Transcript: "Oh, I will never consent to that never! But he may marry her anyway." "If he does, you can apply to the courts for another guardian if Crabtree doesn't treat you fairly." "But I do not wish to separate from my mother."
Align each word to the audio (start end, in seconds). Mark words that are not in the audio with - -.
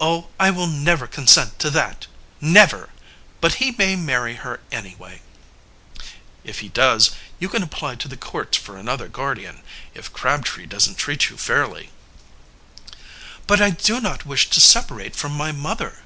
"Oh, 0.00 0.28
I 0.40 0.48
will 0.50 0.66
never 0.66 1.06
consent 1.06 1.58
to 1.58 1.68
that 1.72 2.06
never! 2.40 2.88
But 3.42 3.56
he 3.56 3.70
may 3.72 3.96
marry 3.96 4.36
her 4.36 4.60
anyway." 4.72 5.20
"If 6.42 6.60
he 6.60 6.70
does, 6.70 7.10
you 7.38 7.50
can 7.50 7.62
apply 7.62 7.96
to 7.96 8.08
the 8.08 8.16
courts 8.16 8.56
for 8.56 8.78
another 8.78 9.08
guardian 9.08 9.62
if 9.92 10.10
Crabtree 10.10 10.64
doesn't 10.64 10.94
treat 10.94 11.28
you 11.28 11.36
fairly." 11.36 11.90
"But 13.46 13.60
I 13.60 13.68
do 13.68 14.00
not 14.00 14.24
wish 14.24 14.48
to 14.48 14.58
separate 14.58 15.14
from 15.14 15.32
my 15.32 15.52
mother." 15.52 15.98